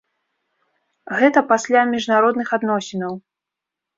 Гэта 1.19 1.39
пасля 1.51 1.83
міжнародных 1.93 2.47
адносінаў! 2.59 3.13